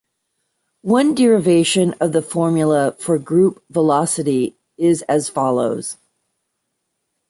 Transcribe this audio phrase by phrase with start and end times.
[0.81, 5.97] One derivation of the formula for group velocity is as follows.